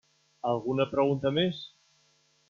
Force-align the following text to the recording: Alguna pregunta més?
Alguna 0.51 0.87
pregunta 0.93 1.31
més? 1.35 1.59